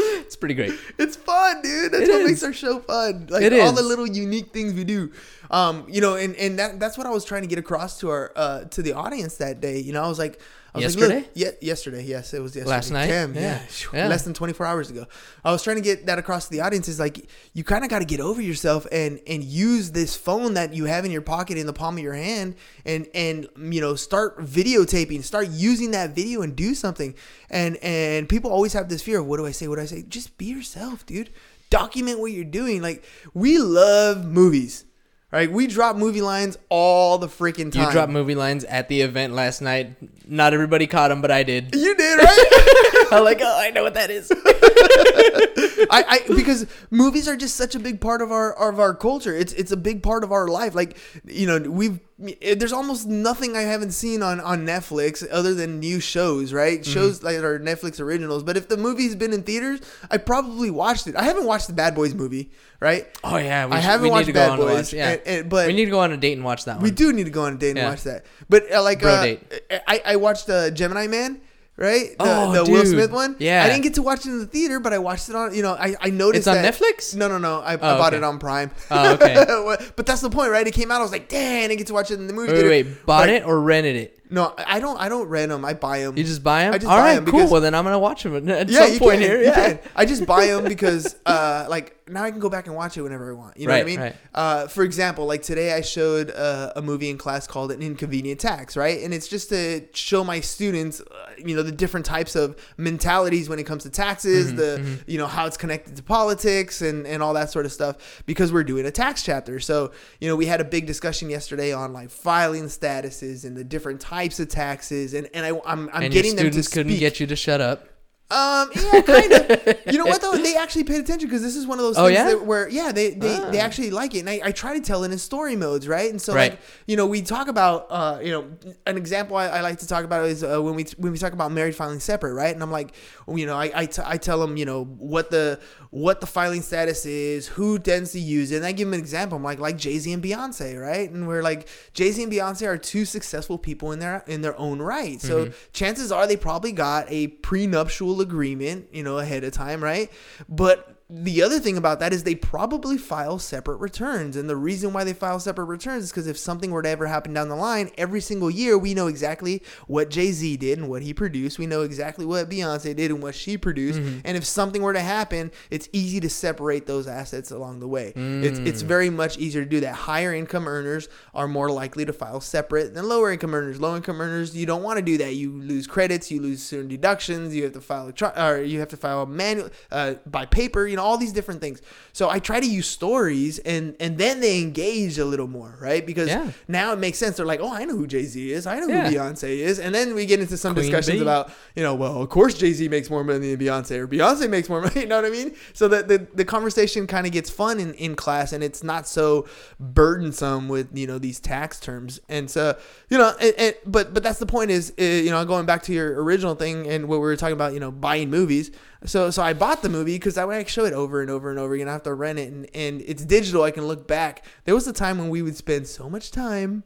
[0.02, 0.72] It's pretty great.
[0.98, 1.92] it's fun, dude.
[1.92, 2.26] That's It what is.
[2.28, 3.26] makes our show fun.
[3.28, 3.74] Like It all is.
[3.74, 5.10] the little unique things we do.
[5.50, 8.08] Um, you know, and and that that's what I was trying to get across to
[8.10, 9.78] our uh to the audience that day.
[9.80, 10.40] You know, I was like.
[10.72, 11.14] I was Yesterday?
[11.16, 12.04] Like, yeah, yesterday.
[12.04, 12.70] Yes, it was yesterday.
[12.76, 13.06] Last night?
[13.08, 13.40] Damn, Yeah.
[13.40, 13.60] yeah.
[13.92, 14.08] Yeah.
[14.08, 15.06] Less than 24 hours ago.
[15.44, 17.90] I was trying to get that across to the audience is like you kind of
[17.90, 21.22] got to get over yourself and and use this phone that you have in your
[21.22, 22.54] pocket in the palm of your hand
[22.84, 27.14] and and you know start videotaping, start using that video and do something.
[27.50, 29.66] And and people always have this fear of what do I say?
[29.66, 30.02] What do I say?
[30.02, 31.30] Just be yourself, dude.
[31.70, 32.80] Document what you're doing.
[32.80, 33.04] Like
[33.34, 34.84] we love movies.
[35.32, 35.50] Right?
[35.50, 37.86] We drop movie lines all the freaking time.
[37.86, 39.94] You dropped movie lines at the event last night.
[40.28, 41.72] Not everybody caught them, but I did.
[41.74, 43.08] You did, right?
[43.12, 44.32] I'm like, oh, I know what that is.
[45.90, 49.34] I, I because movies are just such a big part of our of our culture.
[49.34, 50.74] It's it's a big part of our life.
[50.74, 52.00] Like you know, we've
[52.42, 56.80] there's almost nothing I haven't seen on on Netflix other than new shows, right?
[56.80, 56.92] Mm-hmm.
[56.92, 58.42] Shows like are Netflix originals.
[58.42, 59.80] But if the movie's been in theaters,
[60.10, 61.16] I probably watched it.
[61.16, 63.06] I haven't watched the Bad Boys movie, right?
[63.24, 64.92] Oh yeah, we I should- haven't watched need to Bad Boys, watch.
[64.92, 66.82] Yeah, and- and- but- we need to go on a date and watch that one.
[66.84, 67.88] We do need to go on a date and Yeah.
[67.90, 68.26] watch that.
[68.48, 69.62] But uh, like Bro uh, date.
[69.88, 71.40] I I watched uh, Gemini Man.
[71.80, 72.88] Right, the, Oh, the Will dude.
[72.88, 73.36] Smith one.
[73.38, 73.64] Yeah.
[73.64, 75.54] I didn't get to watch it in the theater, but I watched it on.
[75.54, 77.16] You know, I, I noticed It's on that- Netflix?
[77.16, 77.60] No, no, no.
[77.60, 78.18] I, I Oh, bought okay.
[78.18, 78.70] it on Prime.
[78.90, 79.86] Oh, okay.
[79.96, 80.66] but that's the point, right?
[80.66, 81.00] It came out.
[81.00, 82.68] I was like, dang, I didn't get to watch it in the movie Wait, theater.
[82.68, 84.19] wait, wait, bought But- it or rented it?
[84.30, 84.98] No, I don't.
[85.00, 85.64] I don't rent them.
[85.64, 86.16] I buy them.
[86.16, 86.74] You just buy them?
[86.74, 87.32] I just All buy right, 'em cool.
[87.40, 89.38] because- Well, then I'm gonna watch them at yeah, some you point can, here.
[89.38, 89.54] you Yeah.
[89.54, 89.78] can.
[89.96, 93.02] I just buy them because, uh, like, now I can go back and watch it
[93.02, 93.56] whenever I want.
[93.56, 94.00] You know what I Right, mean?
[94.00, 94.16] right.
[94.34, 98.40] Uh, for example, like today I showed uh, a movie in class called An Inconvenient
[98.40, 99.00] Tax, right?
[99.02, 101.04] And it's just to show my students, uh,
[101.38, 105.18] you know, the different types of mentalities when it comes to taxes, Mm-hmm, the, you
[105.18, 108.64] know, how it's connected to politics and, and all that sort of stuff because we're
[108.64, 109.60] doing a tax chapter.
[109.60, 113.62] So, you know, we had a big discussion yesterday on like filing statuses and the
[113.64, 115.14] different types of taxes.
[115.14, 117.36] And, and I, I'm, I'm and getting your them to students couldn't get you to
[117.36, 117.86] shut up.
[118.30, 119.76] Um, yeah, kind of.
[119.92, 120.36] you know what though?
[120.42, 122.28] They actually paid attention because this is one of those Oh, things yeah?
[122.28, 123.64] that where yeah they they, they Ah.
[123.64, 126.10] actually like it, and I, I try to tell it in story modes, right?
[126.10, 126.52] And so Right.
[126.52, 128.44] like you know we talk about uh you know
[128.86, 131.32] an example I, I like to talk about is uh, when we when we talk
[131.32, 132.54] about married filing separate, right?
[132.54, 132.94] And I'm like
[133.28, 135.58] you know I I, t- I tell them you know what the
[135.90, 139.00] what the filing status is, who tends to use it, and I give them an
[139.00, 139.36] example.
[139.36, 141.10] I'm like like Jay Z and Beyonce, right?
[141.10, 144.56] And we're like Jay Z and Beyonce are two successful people in their in their
[144.58, 145.52] own right, so Mm-hmm.
[145.72, 150.10] chances are they probably got a prenuptial agreement, you know, ahead of time, right?
[150.48, 154.36] But the other thing about that is they probably file separate returns.
[154.36, 157.06] And the reason why they file separate returns is because if something were to ever
[157.08, 160.88] happen down the line, every single year we know exactly what Jay Z did and
[160.88, 161.58] what he produced.
[161.58, 163.98] We know exactly what Beyonce did and what she produced.
[164.24, 168.12] And if something were to happen, it's easy to separate those assets along the way.
[168.14, 169.94] It's, it's very much easier to do that.
[169.94, 173.80] Higher income earners are more likely to file separate than lower income earners.
[173.80, 175.34] Low income earners, you don't want to do that.
[175.34, 178.88] You lose credits, you lose certain deductions, you have to file electro- or you have
[178.90, 180.86] to file a manual uh, by paper.
[180.86, 181.80] You know all these different things.
[182.12, 186.04] So I try to use stories, and and then they engage a little more, right?
[186.06, 186.50] Because Yeah.
[186.68, 187.36] now it makes sense.
[187.38, 188.66] They're like, oh, I know who Jay Z is.
[188.66, 189.08] I know Yeah.
[189.08, 191.22] who Beyonce is, and then we get into some Queen discussions bee.
[191.22, 194.48] about you know, well, of course Jay Z makes more money than Beyonce, or Beyonce
[194.48, 195.00] makes more money.
[195.00, 195.54] You know what I mean?
[195.72, 199.08] So that the, the conversation kind of gets fun in, in class, and it's not
[199.08, 199.46] so
[199.94, 202.20] burdensome with you know these tax terms.
[202.28, 202.76] And so
[203.08, 205.82] you know, and, and, but but that's the point is uh, you know going back
[205.84, 208.70] to your original thing and what we were talking about, you know, buying movies.
[209.06, 211.30] So so I bought the movie because that way I can show it over and
[211.30, 211.88] over and over again.
[211.88, 213.62] I have to rent it, and and it's digital.
[213.62, 214.44] I can look back.
[214.64, 216.84] There was a time when we would spend so much time.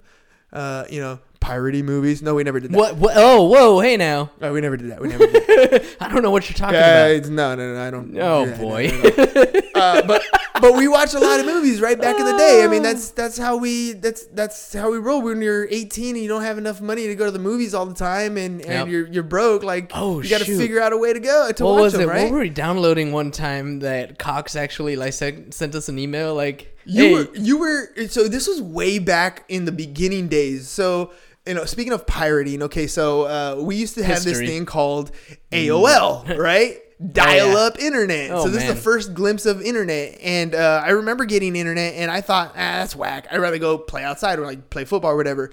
[0.53, 2.23] Uh, you know, pirating movies.
[2.23, 2.77] No, we never did that.
[2.79, 3.15] What, what?
[3.17, 3.81] Oh, whoa!
[3.81, 5.01] Hey now, Uh, we never did that.
[5.01, 5.97] We never did that.
[6.01, 7.11] I don't know what you're talking Yeah, about.
[7.11, 8.17] it's- no, no, no, I don't.
[8.17, 8.87] Oh do that, no, boy.
[8.93, 9.81] no, no.
[9.81, 10.23] Uh, but
[10.61, 12.63] but we watched a lot of movies right back in the day.
[12.65, 15.21] I mean, that's that's how we that's that's how we roll.
[15.21, 17.87] When you're 18 and you don't have enough money to go to the movies all
[17.87, 18.89] the time, and, and Yep.
[18.89, 20.59] you're you're broke, like Oh, you got to shoot.
[20.59, 22.07] figure out a way to go to what watch was them, it?
[22.07, 22.23] right?
[22.25, 26.35] What were we downloading one time that Cox actually like sent, sent us an email
[26.35, 30.69] like, You hey, were you were so this was way back in the beginning days.
[30.69, 31.13] So
[31.47, 35.11] you know, speaking of pirating, okay, so uh, we used to have this thing called
[35.53, 36.79] AOL, right?
[37.13, 38.31] Dial up internet.
[38.31, 41.95] Oh, so this is the first glimpse of internet, and uh, I remember getting internet,
[41.95, 43.27] and I thought, ah, that's whack.
[43.31, 45.51] I'd rather go play outside or like play football or whatever.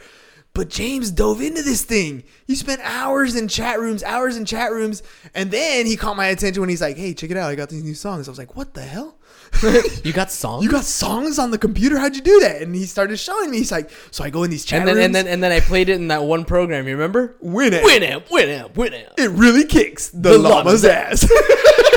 [0.54, 2.24] But James dove into this thing.
[2.46, 5.02] He spent hours in chat rooms, hours in chat rooms,
[5.34, 7.50] and then he caught my attention when he's like, "Hey, check it out!
[7.50, 9.18] I got these new songs." I was like, "What the hell?"
[10.04, 10.64] you got songs?
[10.64, 11.98] you got songs on the computer?
[11.98, 12.62] How'd you do that?
[12.62, 13.58] And he started showing me.
[13.58, 15.06] He's like, so I go in these chat and then rooms.
[15.06, 16.88] and then and then I played it in that one program.
[16.88, 17.36] You remember?
[17.44, 17.84] Winamp.
[17.84, 19.12] Win it, Winamp, win it.
[19.18, 21.22] It really kicks the, The llama's llama's ass.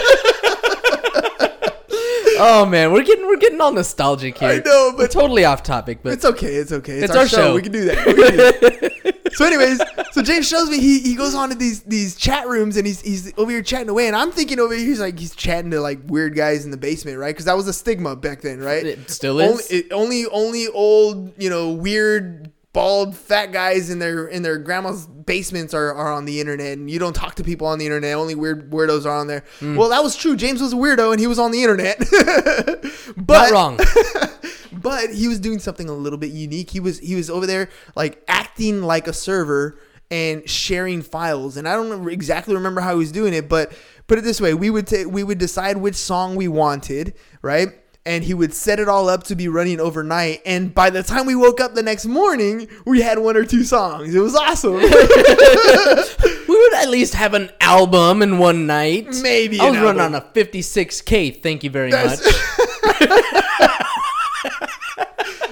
[2.39, 4.49] Oh man, we're getting we're getting all nostalgic here.
[4.49, 6.01] I know, but- we're totally off topic.
[6.03, 6.55] But it's okay.
[6.55, 6.95] It's okay.
[6.95, 7.37] It's, It's our, our show.
[7.37, 7.55] show.
[7.55, 8.07] We can do that.
[8.07, 9.15] We can do that.
[9.35, 9.81] so, anyways,
[10.13, 13.01] so James shows me he, he goes on to these these chat rooms and he's
[13.01, 15.81] he's over here chatting away, and I'm thinking over here he's like he's chatting to
[15.81, 17.35] like weird guys in the basement, right?
[17.35, 18.85] Because that was a stigma back then, right?
[18.85, 19.71] It still only, is.
[19.71, 25.07] it, only only old you know weird bald fat guys in their in their grandma's
[25.07, 28.15] basements are, are on the internet and you don't talk to people on the internet
[28.15, 29.77] only weird weirdos are on there Hmm.
[29.77, 31.99] well that was true james was a weirdo and he was on the internet
[33.17, 33.79] but not wrong.
[34.73, 36.71] but he was doing something a little bit unique.
[36.71, 39.79] He was he was over there like acting like a server
[40.11, 41.57] and sharing files.
[41.57, 43.73] And I don't exactly remember how he was doing it, but
[44.07, 47.69] put it this way: we would take we would decide which song we wanted, right?
[48.07, 50.43] And he would set it all up to be running overnight.
[50.45, 53.65] And by the time we woke up the next morning, we had one or two
[53.65, 54.15] songs.
[54.15, 54.75] It was awesome.
[54.75, 59.07] we would at least have an album in one night.
[59.23, 61.43] Maybe I was running on a 56k.
[61.43, 62.35] Thank you very That's- much.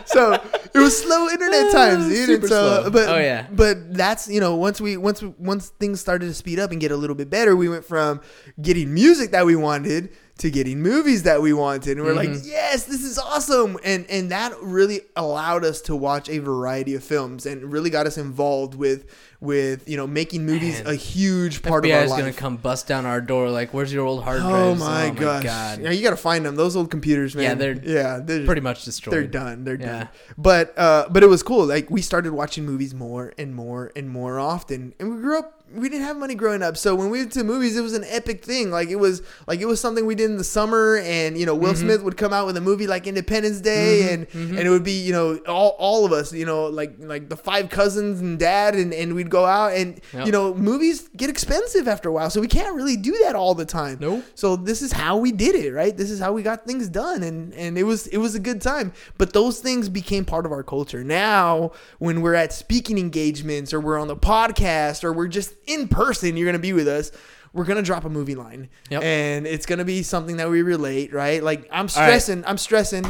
[0.06, 2.26] so it was slow internet times, dude.
[2.26, 2.90] super so, slow.
[2.90, 3.46] But Oh, yeah.
[3.50, 6.92] but that's you know once we once once things started to speed up and get
[6.92, 8.20] a little bit better, we went from
[8.60, 10.10] getting music that we wanted
[10.42, 12.34] to getting movies that we wanted, and we're Mm-hmm.
[12.34, 16.94] like, yes, this is awesome, and and that really allowed us to watch a variety
[16.94, 19.06] of films and really got us involved with
[19.42, 20.92] with you know making movies Man.
[20.92, 22.20] a huge part FBI of our is life.
[22.20, 23.50] gonna come bust down our door.
[23.50, 24.80] Like, where's your old hard Oh drives?
[24.80, 25.42] my gosh!
[25.42, 25.80] god.
[25.82, 26.56] Yeah, you gotta find them.
[26.56, 27.44] Those old computers, man.
[27.44, 29.12] Yeah, they're yeah, they're Pretty much destroyed.
[29.14, 29.64] they're done.
[29.64, 29.98] They're Yeah.
[29.98, 30.08] done.
[30.38, 31.66] But uh, but it was cool.
[31.66, 35.58] Like we started watching movies more and more and more often, and we grew up.
[35.74, 38.04] We didn't have money growing up, so when we went to movies, it was an
[38.06, 38.70] epic thing.
[38.70, 41.54] Like it was like it was something we did in the summer, and you know
[41.54, 41.80] Will Mm-hmm.
[41.80, 45.00] Smith would come out with a movie like Independence Day, and and it would be
[45.00, 48.74] you know all, all of us, you know like like the five cousins and dad,
[48.74, 50.26] and and we'd go out, and Yep.
[50.26, 53.54] you know movies get expensive after a while, so we can't really do that all
[53.54, 53.96] the time.
[54.00, 54.22] Nope.
[54.36, 55.96] So this is how we did it, right?
[55.96, 58.60] This is how we got things done, and and it was it was a good
[58.60, 58.92] time.
[59.18, 61.02] But those things became part of our culture.
[61.02, 65.88] Now, when we're at speaking engagements, or we're on the podcast, or we're just in
[65.88, 67.10] person, you're gonna be with us.
[67.54, 69.02] We're gonna drop a movie line, Yep.
[69.02, 71.42] and it's gonna be something that we relate, right?
[71.42, 71.90] Like I'm right.
[71.90, 73.04] stressing, I'm stressing.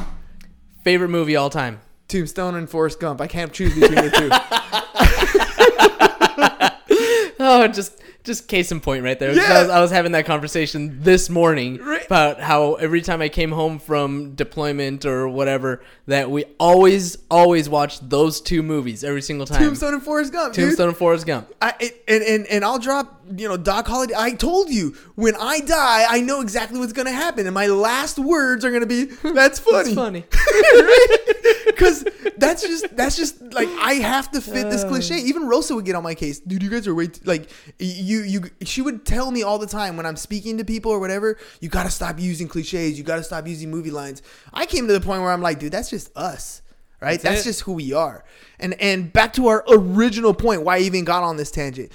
[0.85, 1.81] Favorite movie all time.
[2.09, 3.21] Tombstone and Forrest Gump.
[3.21, 4.29] I can't choose between the two.
[7.63, 9.33] Oh, just just case in point right there.
[9.35, 9.43] Yeah.
[9.43, 12.07] I, was, I was having that conversation this morning Right.
[12.07, 17.69] about how every time I came home from deployment or whatever, that we always always
[17.69, 19.61] watch those two movies every single time.
[19.61, 20.55] Tombstone and Forrest Gump.
[20.55, 20.65] dude.
[20.67, 21.53] Tombstone and Forrest Gump.
[21.61, 24.15] I it, and, and and I'll drop you know Doc Holliday.
[24.17, 28.19] I told you when I die, I know exactly what's gonna happen, and my last
[28.21, 30.25] words are gonna be "That's funny." It's funny.
[31.83, 32.05] Because
[32.37, 34.89] that's just that's just like I have to fit this uh.
[34.89, 35.17] cliche.
[35.17, 36.63] Even Rosa would get on my case, dude.
[36.63, 38.43] You guys are way too, like you you.
[38.63, 41.39] She would tell me all the time when I'm speaking to people or whatever.
[41.61, 42.99] You got to stop using cliches.
[42.99, 44.23] You got to stop using movie lines.
[44.53, 46.63] I came to the point where I'm like, dude, that's just us.
[47.01, 48.23] Right, that's, That's just who we are,
[48.61, 51.91] and and back to our original point, why I even got on this tangent.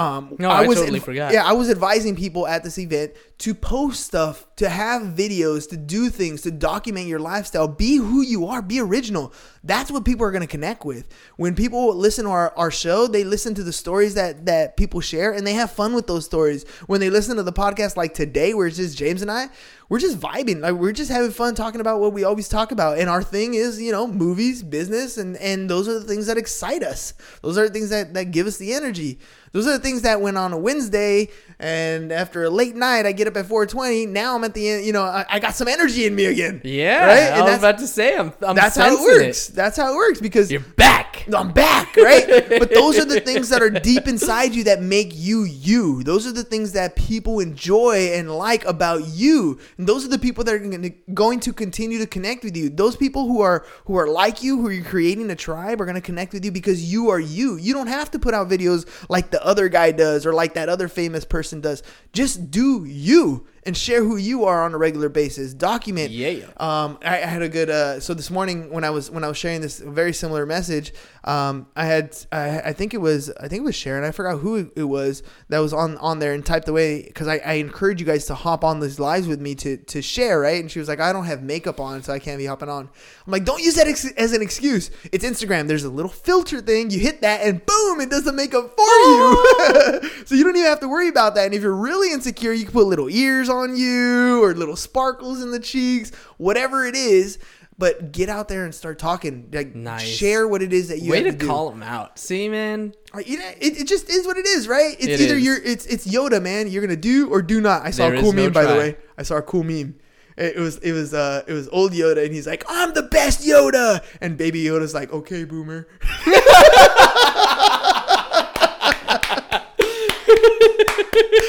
[0.00, 1.32] Um, No, I totally forgot.
[1.32, 5.76] Yeah, I was advising people at this event to post stuff, to have videos, to
[5.76, 7.68] do things, to document your lifestyle.
[7.68, 9.32] Be who you are, be original.
[9.64, 11.08] That's what people are going to connect with.
[11.36, 15.00] When people listen to our, our show, they listen to the stories that, that people
[15.00, 16.66] share and they have fun with those stories.
[16.86, 19.48] When they listen to the podcast like today, where it's just James and I,
[19.88, 20.60] we're just vibing.
[20.60, 22.98] Like we're just having fun talking about what we always talk about.
[22.98, 26.38] And our thing is, you know, movies, business, and, and those are the things that
[26.38, 27.14] excite us.
[27.42, 29.18] Those are the things that, that give us the energy.
[29.52, 31.28] Those are the things that went on a Wednesday
[31.60, 34.06] and after a late night, I get up at 420.
[34.06, 36.62] Now I'm at the end, you know, I, I got some energy in me again.
[36.64, 37.38] Yeah, Right?
[37.38, 38.32] I was about to say I'm.
[38.40, 39.48] I'm that's how it works.
[39.48, 41.26] That's how it works because You're back.
[41.36, 42.26] I'm back, right?
[42.48, 46.02] but those are the things that are deep inside you that make you you.
[46.02, 49.58] Those are the things that people enjoy and like about you.
[49.76, 52.70] And those are the people that are going to continue to connect with you.
[52.70, 55.94] Those people who are who are like you, who you're creating a tribe, are going
[55.94, 57.56] to connect with you because you are you.
[57.56, 60.68] You don't have to put out videos like the other guy does or like that
[60.68, 61.82] other famous person does.
[62.12, 65.52] Just do you and share who you are on a regular basis.
[65.54, 66.10] Document.
[66.10, 66.46] Yeah.
[66.56, 67.70] Um, I, I had a good.
[67.70, 70.92] Uh, so this morning when I was when I was sharing this very similar message,
[71.24, 74.04] um, I had I, I think it was I think it was Sharon.
[74.04, 77.38] I forgot who it was that was on on there and typed away because I,
[77.38, 80.60] I encourage you guys to hop on these lives with me to to share right.
[80.60, 82.88] And she was like, I don't have makeup on, so I can't be hopping on.
[83.26, 84.90] I'm like, don't use that ex- as an excuse.
[85.12, 85.68] It's Instagram.
[85.68, 86.90] There's a little filter thing.
[86.90, 90.24] You hit that and boom, it does the makeup for you.
[90.24, 91.44] so you don't even have to worry about that.
[91.46, 95.42] And if you're really insecure, you can put little ears on you or little sparkles
[95.42, 97.38] in the cheeks, whatever it is.
[97.76, 99.48] But get out there and start talking.
[99.52, 100.06] Like, Nice.
[100.06, 102.18] share what it is that you Way to to, call him out.
[102.18, 102.92] See, man.
[103.24, 104.94] You know, it, it just is what it is, right?
[104.98, 105.44] It's It either is.
[105.44, 106.68] you're it's it's Yoda, man.
[106.68, 107.82] You're gonna do or do not.
[107.86, 108.96] I saw There a cool is no meme, by the way.
[109.16, 109.94] I saw a cool meme.
[110.36, 113.02] It it was it was uh it was old Yoda, and he's like, "I'm the
[113.04, 115.88] best Yoda," and baby Yoda's like, "Okay, boomer."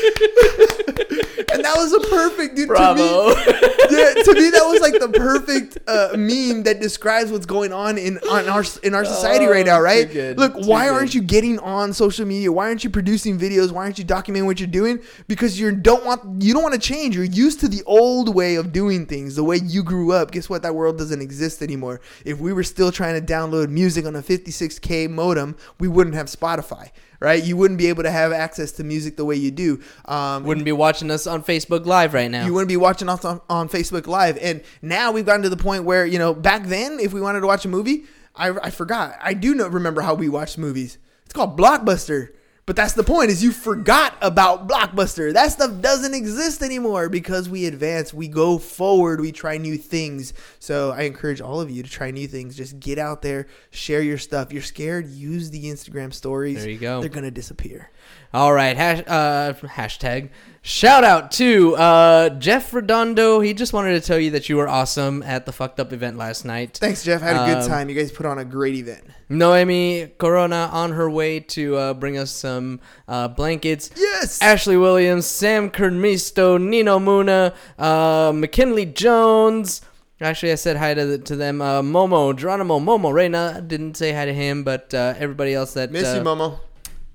[1.11, 2.67] and that was a perfect dude.
[2.69, 3.29] To me, Bravo.
[3.29, 7.97] yeah, to me that was like the perfect uh, meme that describes what's going on
[7.97, 10.11] in on our in our society right now, Oh, right?
[10.11, 10.93] good, Look, why good.
[10.93, 12.51] aren't you getting on social media?
[12.51, 13.71] Why aren't you producing videos?
[13.71, 14.99] Why aren't you documenting what you're doing?
[15.27, 17.15] Because you don't want you don't want to change.
[17.15, 20.31] You're used to the old way of doing things, the way you grew up.
[20.31, 20.61] Guess what?
[20.63, 22.01] That world doesn't exist anymore.
[22.25, 26.27] If we were still trying to download music on a 56k modem, we wouldn't have
[26.27, 26.91] Spotify,
[27.21, 27.41] right?
[27.41, 29.79] You wouldn't be able to have access to music the way you do.
[30.05, 32.45] Um, Wouldn't be watching us on Facebook Live right now.
[32.45, 34.37] you wouldn't be watching us on, on Facebook Live.
[34.39, 37.41] And now we've gotten to the point where, you know, back then, if we wanted
[37.41, 38.03] to watch a movie,
[38.35, 39.17] I, I forgot.
[39.21, 40.97] I do know, remember how we watched movies.
[41.25, 42.29] It's called Blockbuster.
[42.71, 45.33] But that's the point is you forgot about Blockbuster.
[45.33, 50.33] That stuff doesn't exist anymore because we advance, we go forward, we try new things.
[50.59, 52.55] So I encourage all of you to try new things.
[52.55, 54.53] Just get out there, share your stuff.
[54.53, 56.61] You're scared, use the Instagram stories.
[56.61, 57.01] There you go.
[57.01, 57.91] They're going to disappear.
[58.33, 60.29] All right, hash, uh, hashtag.
[60.63, 63.39] Shout out to uh, Jeff Redondo.
[63.39, 66.17] He just wanted to tell you that you were awesome at the fucked up event
[66.17, 66.77] last night.
[66.77, 67.19] Thanks, Jeff.
[67.21, 67.89] Had a good Um, time.
[67.89, 69.03] You guys put on a great event.
[69.27, 73.89] Noemi Corona on her way to uh, bring us some uh, blankets.
[73.97, 74.39] Yes.
[74.39, 79.81] Ashley Williams, Sam Kermisto, Nino Muna, uh, McKinley Jones.
[80.19, 81.59] Actually, I said hi to, the, to them.
[81.63, 83.63] Uh, Momo, Geronimo, Momo, Reyna.
[83.65, 86.59] Didn't say hi to him, but uh, everybody else that Miss you, Momo.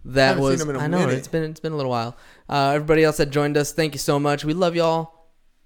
[0.06, 1.14] that was him in a I know minute.
[1.18, 2.16] it's been it's been a little while.
[2.48, 4.44] Uh, everybody else that joined us, thank you so much.
[4.44, 5.16] We love y'all.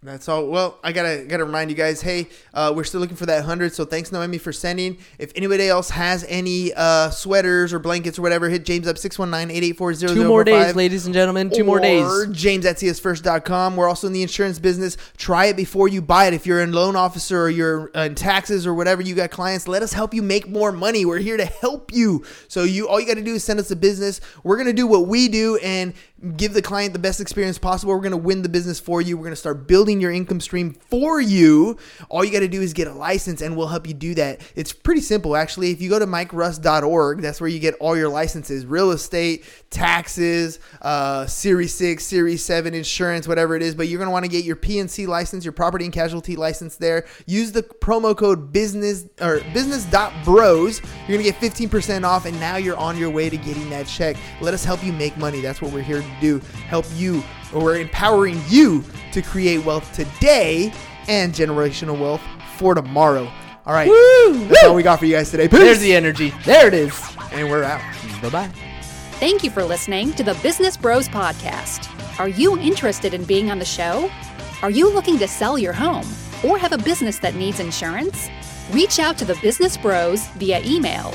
[0.03, 0.47] That's all.
[0.47, 2.01] Well, I gotta gotta remind you guys.
[2.01, 3.75] Hey, uh, we're still looking for that hundred.
[3.75, 4.97] So thanks, Noemi, for sending.
[5.19, 10.15] If anybody else has any uh, sweaters or blankets or whatever, hit James up 619-884-0045.
[10.15, 11.51] Two more days, ladies and gentlemen.
[11.51, 12.03] Two more days.
[12.03, 13.77] Or James at csfirst.com.
[13.77, 14.97] We're also in the insurance business.
[15.19, 16.33] Try it before you buy it.
[16.33, 19.83] If you're in loan officer or you're in taxes or whatever, you got clients, let
[19.83, 21.05] us help you make more money.
[21.05, 22.25] We're here to help you.
[22.49, 24.23] So you all you got to do is send us a business.
[24.45, 25.93] We're gonna do what we do and
[26.37, 27.95] give the client the best experience possible.
[27.95, 29.17] We're gonna win the business for you.
[29.17, 31.79] We're gonna start building your income stream for you.
[32.09, 34.41] All you got to do is get a license, and we'll help you do that.
[34.55, 35.71] It's pretty simple, actually.
[35.71, 40.59] If you go to mikeruss.org, that's where you get all your licenses: real estate, taxes,
[40.83, 43.75] uh, Series Six, Series Seven, insurance, whatever it is.
[43.75, 47.07] But you're gonna want to get your PNC license, your property and casualty license there.
[47.27, 50.83] Use the promo code business or business.bros.
[51.09, 54.17] You're gonna get 15% off, and now you're on your way to getting that check.
[54.41, 55.41] Let us help you make money.
[55.41, 56.39] That's what we're here to do.
[56.67, 57.23] Help you,
[57.55, 60.73] or we're empowering you to create wealth today
[61.09, 62.23] and generational wealth
[62.57, 63.31] for tomorrow.
[63.67, 64.47] All right, Woo!
[64.49, 65.49] that's all we got for you guys today.
[65.49, 65.61] Peace.
[65.61, 66.33] There's the energy.
[66.45, 66.99] There it is.
[67.33, 67.81] and we're out.
[68.23, 68.51] Bye bye.
[69.21, 71.89] Thank you for listening to the Business Bros Podcast.
[72.19, 74.11] Are you interested in being on the show?
[74.63, 76.07] Are you looking to sell your home
[76.45, 78.29] or have a business that needs insurance?
[78.73, 81.15] Reach out to the Business Bros via email